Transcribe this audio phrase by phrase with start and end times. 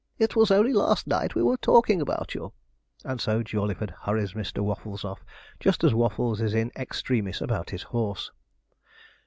[0.17, 2.53] It was only last night we were talking about you.'
[3.05, 4.63] And so Jawleyford hurries Mr.
[4.63, 5.23] Waffles off,
[5.59, 8.31] just as Waffles is in extremis about his horse.